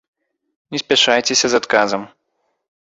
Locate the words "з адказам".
1.53-2.01